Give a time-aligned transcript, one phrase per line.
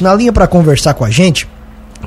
[0.00, 1.48] Na linha para conversar com a gente,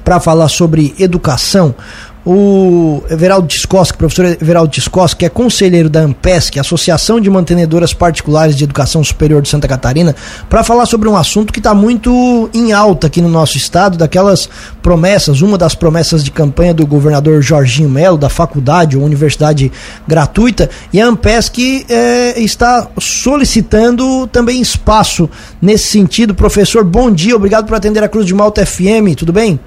[0.05, 1.75] para falar sobre educação,
[2.25, 8.55] o Everaldo Tiscoski, professor Everaldo Tiscoski, que é conselheiro da AMPESC, Associação de Mantenedoras Particulares
[8.55, 10.15] de Educação Superior de Santa Catarina,
[10.47, 14.47] para falar sobre um assunto que está muito em alta aqui no nosso estado, daquelas
[14.81, 19.71] promessas, uma das promessas de campanha do governador Jorginho Melo, da faculdade ou universidade
[20.07, 25.29] gratuita, e a AMPESC é, está solicitando também espaço
[25.59, 26.35] nesse sentido.
[26.35, 29.59] Professor, bom dia, obrigado por atender a Cruz de Malta FM, tudo bem?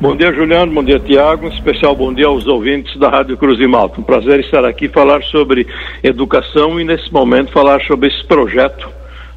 [0.00, 0.72] Bom dia, Juliano.
[0.72, 1.46] Bom dia, Tiago.
[1.46, 4.00] Um especial bom dia aos ouvintes da Rádio Cruz de Malta.
[4.00, 5.66] Um prazer estar aqui falar sobre
[6.02, 8.88] educação e, nesse momento, falar sobre esse projeto,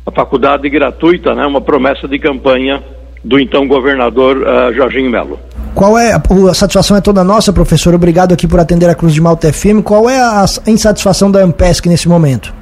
[0.06, 1.46] a faculdade gratuita, né?
[1.46, 2.84] Uma promessa de campanha
[3.24, 5.40] do então governador uh, Jorginho Melo.
[5.76, 7.94] Qual é a, a, satisfação é toda nossa, professor?
[7.94, 9.84] Obrigado aqui por atender a Cruz de Malta FM.
[9.84, 12.54] Qual é a, a insatisfação da Ampesc nesse momento?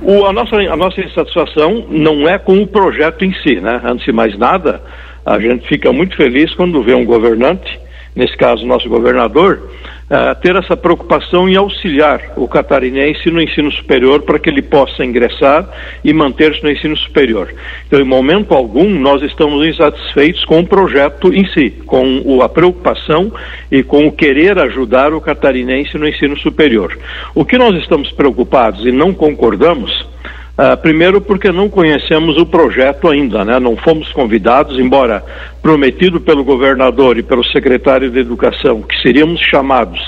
[0.00, 3.80] O, a, nossa, a nossa insatisfação não é com o projeto em si, né?
[3.84, 4.80] Antes de mais nada,
[5.24, 7.78] a gente fica muito feliz quando vê um governante,
[8.14, 9.70] nesse caso nosso governador,
[10.10, 15.04] uh, ter essa preocupação em auxiliar o catarinense no ensino superior para que ele possa
[15.04, 15.66] ingressar
[16.04, 17.54] e manter-se no ensino superior.
[17.86, 22.48] Então, em momento algum, nós estamos insatisfeitos com o projeto em si, com o, a
[22.48, 23.32] preocupação
[23.70, 26.98] e com o querer ajudar o catarinense no ensino superior.
[27.34, 30.12] O que nós estamos preocupados e não concordamos
[30.52, 33.58] Uh, primeiro porque não conhecemos o projeto ainda, né?
[33.58, 35.24] Não fomos convidados, embora
[35.62, 39.98] prometido pelo governador e pelo secretário de Educação que seríamos chamados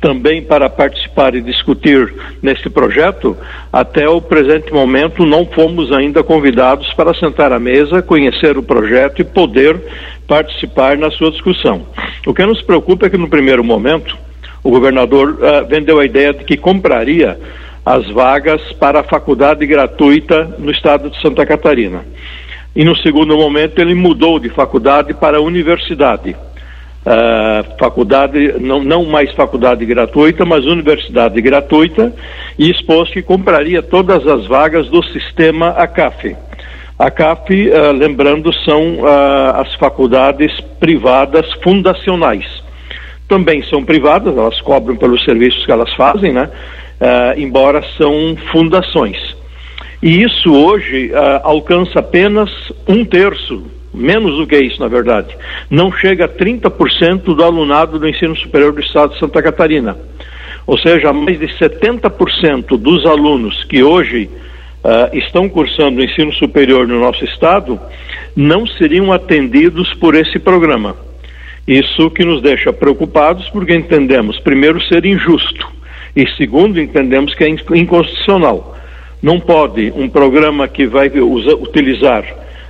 [0.00, 3.36] também para participar e discutir nesse projeto,
[3.72, 9.22] até o presente momento não fomos ainda convidados para sentar à mesa, conhecer o projeto
[9.22, 9.80] e poder
[10.26, 11.86] participar na sua discussão.
[12.26, 14.16] O que nos preocupa é que no primeiro momento
[14.62, 17.38] o governador uh, vendeu a ideia de que compraria
[17.84, 22.04] as vagas para a faculdade gratuita no estado de Santa Catarina.
[22.74, 26.34] E no segundo momento ele mudou de faculdade para universidade.
[27.04, 32.14] Uh, faculdade, não, não mais faculdade gratuita, mas universidade gratuita,
[32.58, 36.34] e expôs que compraria todas as vagas do sistema ACAF.
[36.98, 42.46] A CAF, uh, lembrando, são uh, as faculdades privadas fundacionais.
[43.28, 46.48] Também são privadas, elas cobram pelos serviços que elas fazem, né?
[47.00, 49.16] Uh, embora são fundações.
[50.02, 52.50] E isso hoje uh, alcança apenas
[52.86, 55.34] um terço, menos do que isso, na verdade.
[55.70, 59.96] Não chega a 30% do alunado do ensino superior do estado de Santa Catarina.
[60.66, 64.28] Ou seja, mais de 70% dos alunos que hoje
[64.84, 67.80] uh, estão cursando o ensino superior no nosso estado
[68.36, 70.96] não seriam atendidos por esse programa.
[71.66, 75.66] Isso que nos deixa preocupados porque entendemos, primeiro, ser injusto
[76.16, 78.76] e segundo, entendemos que é inconstitucional.
[79.22, 82.24] Não pode um programa que vai usa, utilizar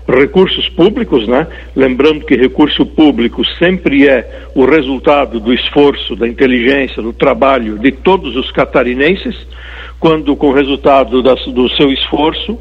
[0.08, 1.46] recursos públicos, né?
[1.74, 7.90] Lembrando que recurso público sempre é o resultado do esforço, da inteligência, do trabalho de
[7.90, 9.34] todos os catarinenses,
[9.98, 12.58] quando com resultado das, do seu esforço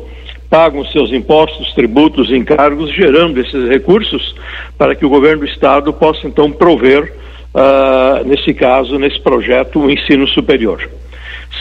[0.50, 4.36] pagam seus impostos, tributos, encargos, gerando esses recursos
[4.78, 7.23] para que o governo do estado possa então prover
[7.54, 10.90] uh, nesse caso, nesse projeto, o ensino superior.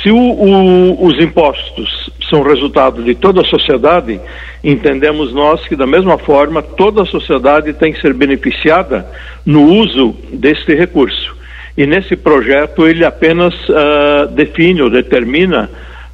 [0.02, 4.20] Se o, o, os impostos são resultado de toda a sociedade,
[4.64, 9.06] entendemos nós que, da mesma forma, toda a sociedade tem que ser beneficiada
[9.44, 11.36] no uso deste recurso.
[11.76, 15.70] E nesse projeto ele apenas uh, define ou determina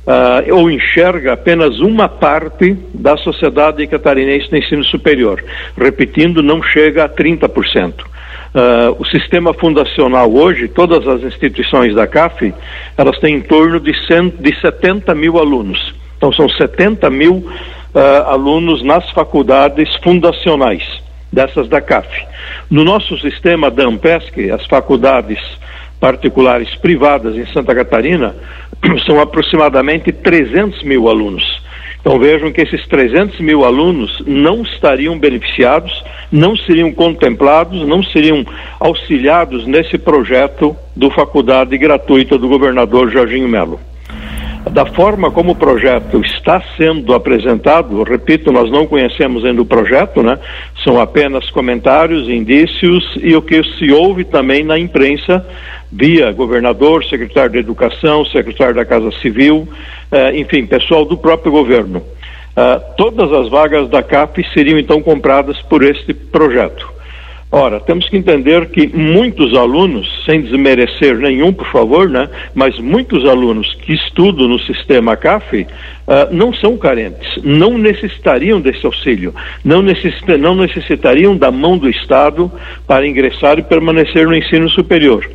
[0.06, 5.44] uh, ou enxerga apenas uma parte da sociedade catarinense no ensino superior.
[5.76, 7.94] Repetindo, não chega a 30%.
[8.54, 12.54] Uh, o sistema fundacional hoje, todas as instituições da CAF,
[12.96, 15.94] elas têm em torno de, cento, de 70 mil alunos.
[16.16, 20.82] Então, são 70 mil uh, alunos nas faculdades fundacionais
[21.32, 22.08] dessas da CAF.
[22.70, 25.38] No nosso sistema da AMPESC, as faculdades
[26.00, 28.34] particulares privadas em Santa Catarina,
[29.06, 31.57] são aproximadamente 300 mil alunos.
[32.00, 35.92] Então vejam que esses 300 mil alunos não estariam beneficiados,
[36.30, 38.44] não seriam contemplados, não seriam
[38.78, 43.80] auxiliados nesse projeto do faculdade gratuita do governador Jorginho Melo.
[44.72, 50.22] Da forma como o projeto está sendo apresentado, repito, nós não conhecemos ainda o projeto,
[50.22, 50.38] né?
[50.84, 55.44] São apenas comentários, indícios e o que se ouve também na imprensa
[55.90, 59.66] via governador, secretário de Educação, secretário da Casa Civil,
[60.12, 62.02] eh, enfim, pessoal do próprio governo.
[62.58, 66.97] Uh, todas as vagas da CAP seriam então compradas por este projeto.
[67.50, 73.24] Ora, temos que entender que muitos alunos, sem desmerecer nenhum, por favor, né, mas muitos
[73.26, 75.66] alunos que estudam no sistema CAF uh,
[76.30, 79.34] não são carentes, não necessitariam desse auxílio,
[79.64, 82.52] não, necessita, não necessitariam da mão do Estado
[82.86, 85.26] para ingressar e permanecer no ensino superior.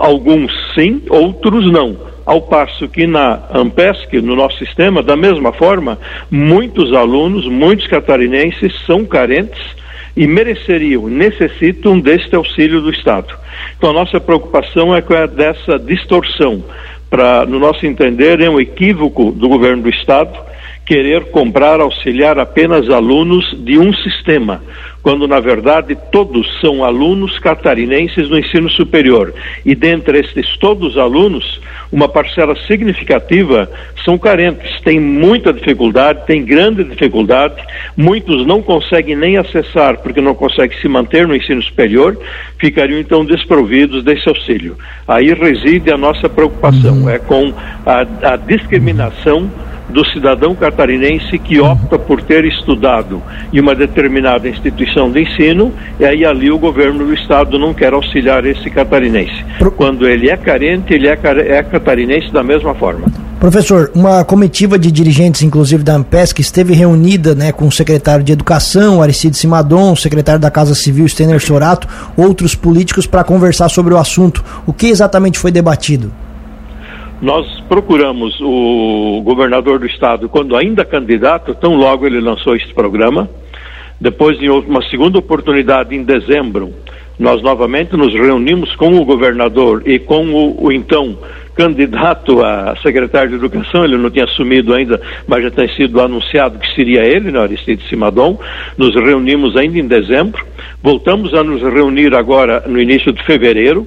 [0.00, 1.96] Alguns sim, outros não.
[2.26, 5.98] Ao passo que na Ampesc, no nosso sistema, da mesma forma,
[6.30, 9.77] muitos alunos, muitos catarinenses são carentes
[10.18, 13.32] e mereceriam, necessitam deste auxílio do Estado.
[13.76, 16.64] Então a nossa preocupação é com a dessa distorção.
[17.08, 20.36] Para, no nosso entender, é um equívoco do governo do Estado
[20.84, 24.60] querer comprar, auxiliar apenas alunos de um sistema,
[25.02, 29.32] quando na verdade todos são alunos catarinenses no ensino superior.
[29.64, 31.60] E dentre estes todos alunos,
[31.90, 33.70] uma parcela significativa
[34.04, 37.56] são carentes, têm muita dificuldade, têm grande dificuldade,
[37.96, 42.18] muitos não conseguem nem acessar porque não conseguem se manter no ensino superior,
[42.58, 44.76] ficariam então desprovidos desse auxílio.
[45.06, 47.10] Aí reside a nossa preocupação, uhum.
[47.10, 47.52] é com
[47.86, 49.50] a, a discriminação
[49.88, 56.04] do cidadão catarinense que opta por ter estudado em uma determinada instituição de ensino, e
[56.04, 59.44] aí ali o governo do estado não quer auxiliar esse catarinense.
[59.76, 61.18] Quando ele é carente, ele é,
[61.48, 63.06] é catarinense da mesma forma.
[63.38, 68.32] Professor, uma comitiva de dirigentes, inclusive da Ampesc, esteve reunida né, com o secretário de
[68.32, 71.86] Educação, Aristide Simadon, o secretário da Casa Civil, Stener Sorato,
[72.16, 74.44] outros políticos, para conversar sobre o assunto.
[74.66, 76.10] O que exatamente foi debatido?
[77.20, 83.28] Nós procuramos o governador do estado, quando ainda candidato, tão logo ele lançou este programa.
[84.00, 86.72] Depois, em uma segunda oportunidade, em dezembro,
[87.18, 91.18] nós novamente nos reunimos com o governador e com o, o então
[91.56, 96.56] candidato a secretário de Educação, ele não tinha assumido ainda, mas já tem sido anunciado
[96.60, 98.38] que seria ele, né, Aristide Simadon.
[98.76, 100.40] Nos reunimos ainda em dezembro,
[100.80, 103.84] voltamos a nos reunir agora no início de fevereiro,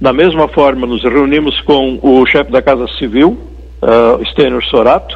[0.00, 3.38] da mesma forma, nos reunimos com o chefe da Casa Civil,
[3.82, 5.14] uh, Sorato,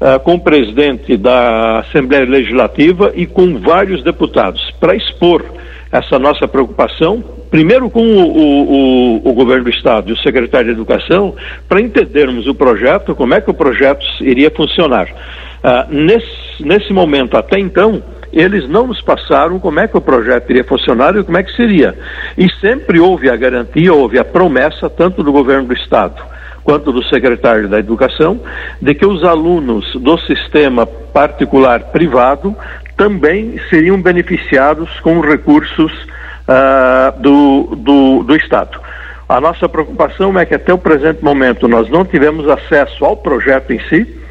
[0.00, 5.44] uh, com o presidente da Assembleia Legislativa e com vários deputados, para expor
[5.90, 10.68] essa nossa preocupação, primeiro com o, o, o, o, governo do Estado e o secretário
[10.68, 11.34] de Educação,
[11.68, 15.08] para entendermos o projeto, como é que o projeto iria funcionar.
[15.08, 20.50] Uh, nesse, nesse momento, até então, eles não nos passaram como é que o projeto
[20.50, 21.94] iria funcionar e como é que seria.
[22.36, 26.32] E sempre houve a garantia, houve a promessa, tanto do governo do Estado
[26.64, 28.40] quanto do secretário da Educação,
[28.80, 32.56] de que os alunos do sistema particular privado
[32.96, 38.80] também seriam beneficiados com recursos uh, do, do, do Estado.
[39.28, 43.72] A nossa preocupação é que até o presente momento nós não tivemos acesso ao projeto
[43.72, 44.21] em si,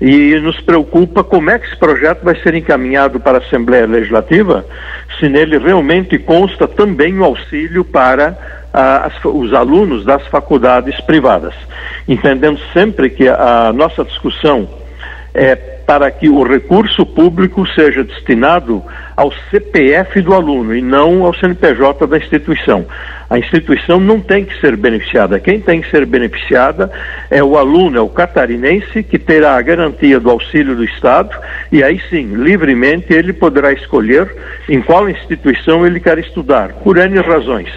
[0.00, 4.64] e nos preocupa como é que esse projeto vai ser encaminhado para a Assembleia Legislativa,
[5.18, 8.38] se nele realmente consta também o auxílio para
[8.72, 11.54] as, os alunos das faculdades privadas.
[12.06, 14.68] Entendendo sempre que a nossa discussão
[15.34, 18.82] é para que o recurso público seja destinado
[19.18, 22.86] ao CPF do aluno e não ao CNPJ da instituição.
[23.28, 25.40] A instituição não tem que ser beneficiada.
[25.40, 26.88] Quem tem que ser beneficiada
[27.28, 31.36] é o aluno, é o catarinense, que terá a garantia do auxílio do Estado
[31.72, 34.32] e aí sim, livremente, ele poderá escolher
[34.68, 37.68] em qual instituição ele quer estudar, por N razões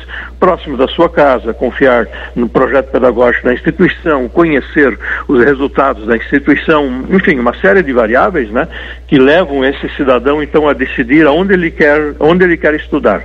[0.41, 4.97] próximo da sua casa, confiar no projeto pedagógico da instituição, conhecer
[5.27, 8.67] os resultados da instituição, enfim, uma série de variáveis, né,
[9.07, 13.23] que levam esse cidadão então a decidir aonde ele quer, onde ele quer estudar.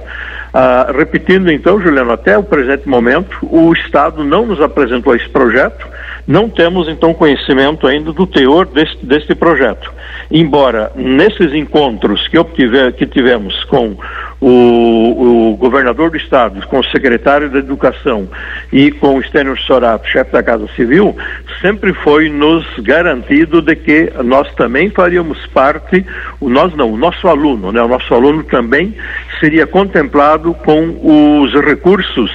[0.55, 5.87] Ah, repetindo então, Juliano, até o presente momento, o Estado não nos apresentou esse projeto,
[6.27, 9.93] não temos então conhecimento ainda do teor deste, deste projeto.
[10.31, 13.97] Embora nesses encontros que, obtive, que tivemos com
[14.41, 18.29] o, o, governador do estado, com o secretário da Educação
[18.73, 21.17] e com o Stênio Sorato, chefe da Casa Civil,
[21.61, 26.05] sempre foi nos garantido de que nós também faríamos parte,
[26.41, 28.95] o nós não, o nosso aluno, né, o nosso aluno também
[29.41, 32.31] seria contemplado com os recursos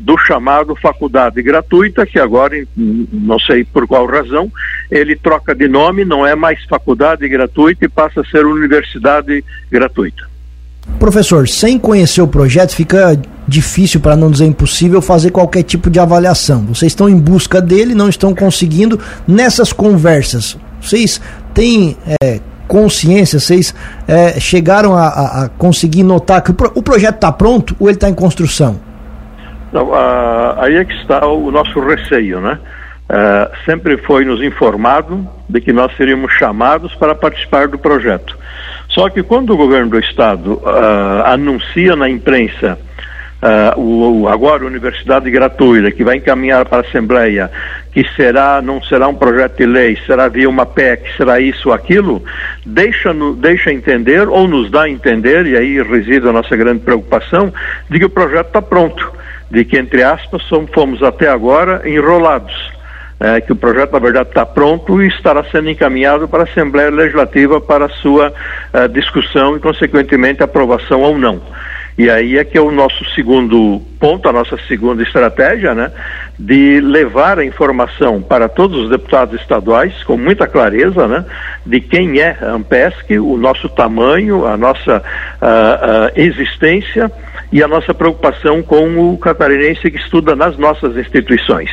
[0.00, 4.50] do chamado faculdade gratuita, que agora, não sei por qual razão,
[4.90, 10.29] ele troca de nome, não é mais faculdade gratuita e passa a ser universidade gratuita.
[10.98, 15.98] Professor, sem conhecer o projeto, fica difícil, para não dizer impossível, fazer qualquer tipo de
[15.98, 16.66] avaliação.
[16.66, 18.98] Vocês estão em busca dele, não estão conseguindo.
[19.26, 21.20] Nessas conversas, vocês
[21.54, 23.74] têm é, consciência, vocês
[24.06, 27.88] é, chegaram a, a, a, conseguir notar que o, pro, o projeto está pronto ou
[27.88, 28.80] ele está em construção?
[29.72, 29.90] Não,
[30.56, 32.58] aí é que está o nosso receio, né?
[33.10, 38.38] Uh, sempre foi nos informado de que nós seríamos chamados para participar do projeto.
[38.90, 42.78] Só que quando o governo do estado uh, anuncia na imprensa
[43.40, 47.50] uh, o, o, agora universidade gratuita que vai encaminhar para a Assembleia
[47.92, 52.22] que será não será um projeto de lei, será via uma PEC, será isso aquilo,
[52.64, 57.52] deixa, deixa entender ou nos dá a entender e aí reside a nossa grande preocupação
[57.88, 59.12] de que o projeto está pronto,
[59.50, 60.42] de que entre aspas
[60.72, 62.79] fomos até agora enrolados
[63.20, 66.90] é, que o projeto, na verdade, está pronto e estará sendo encaminhado para a Assembleia
[66.90, 68.32] Legislativa para a sua
[68.72, 71.42] uh, discussão e, consequentemente, aprovação ou não.
[71.98, 75.92] E aí é que é o nosso segundo ponto, a nossa segunda estratégia, né,
[76.38, 81.26] de levar a informação para todos os deputados estaduais com muita clareza, né,
[81.66, 87.12] de quem é a Ampesc, o nosso tamanho, a nossa uh, uh, existência
[87.52, 91.70] e a nossa preocupação com o catarinense que estuda nas nossas instituições.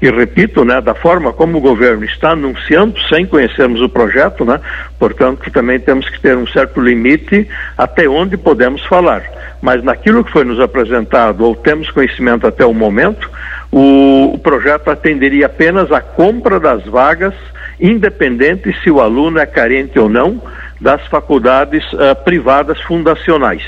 [0.00, 4.60] E repito, né, da forma como o governo está anunciando, sem conhecermos o projeto, né,
[4.98, 7.48] portanto, também temos que ter um certo limite
[7.78, 9.22] até onde podemos falar.
[9.62, 13.30] Mas naquilo que foi nos apresentado, ou temos conhecimento até o momento,
[13.72, 17.34] o, o projeto atenderia apenas à compra das vagas,
[17.80, 20.42] independente se o aluno é carente ou não,
[20.78, 23.62] das faculdades uh, privadas fundacionais.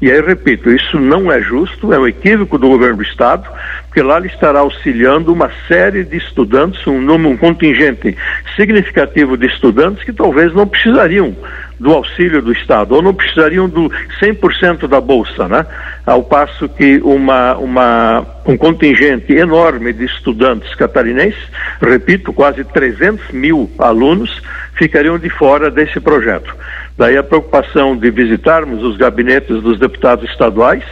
[0.00, 3.48] E aí, repito, isso não é justo, é um equívoco do governo do Estado,
[3.86, 8.16] porque lá ele estará auxiliando uma série de estudantes, um, um contingente
[8.54, 11.34] significativo de estudantes que talvez não precisariam
[11.80, 13.90] do auxílio do Estado, ou não precisariam do
[14.20, 15.66] 100% da Bolsa, né?
[16.04, 21.42] Ao passo que uma, uma, um contingente enorme de estudantes catarinenses,
[21.80, 24.42] repito, quase 300 mil alunos,
[24.78, 26.54] ficariam de fora desse projeto.
[26.96, 30.84] Daí a preocupação de visitarmos os gabinetes dos deputados estaduais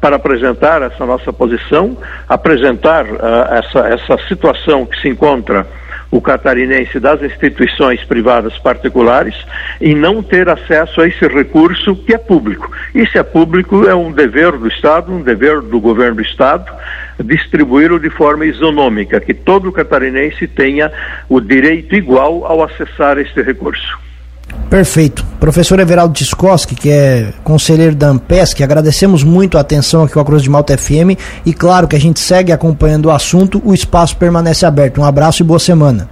[0.00, 1.96] para apresentar essa nossa posição,
[2.28, 3.18] apresentar uh,
[3.50, 5.66] essa, essa situação que se encontra
[6.10, 9.34] o catarinense das instituições privadas particulares
[9.80, 12.70] e não ter acesso a esse recurso que é público.
[13.10, 16.70] Se é público, é um dever do Estado, um dever do governo do Estado,
[17.22, 20.90] distribuí-lo de forma isonômica, que todo catarinense tenha
[21.28, 23.98] o direito igual ao acessar este recurso.
[24.68, 25.24] Perfeito.
[25.38, 30.24] Professor Everaldo Tiscoski, que é conselheiro da Ampesc, agradecemos muito a atenção aqui com a
[30.24, 34.16] Cruz de Malta FM e claro que a gente segue acompanhando o assunto, o espaço
[34.16, 35.00] permanece aberto.
[35.00, 36.08] Um abraço e boa semana.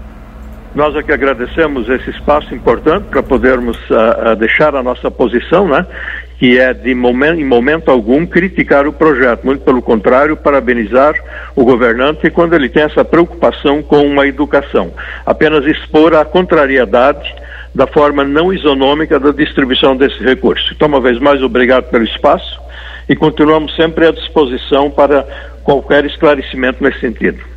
[0.74, 5.84] Nós aqui agradecemos esse espaço importante para podermos uh, uh, deixar a nossa posição, né?
[6.42, 11.14] Que é de momento, em momento algum criticar o projeto, muito pelo contrário, parabenizar
[11.54, 14.92] o governante quando ele tem essa preocupação com a educação.
[15.24, 17.32] Apenas expor a contrariedade
[17.72, 20.72] da forma não isonômica da distribuição desse recurso.
[20.74, 22.60] Então, uma vez mais, obrigado pelo espaço
[23.08, 25.24] e continuamos sempre à disposição para
[25.62, 27.51] qualquer esclarecimento nesse sentido.